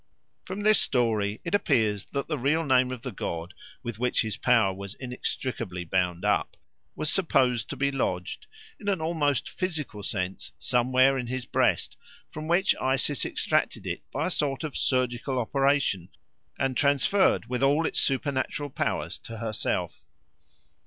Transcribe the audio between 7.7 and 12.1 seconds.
be lodged, in an almost physical sense, somewhere in his breast,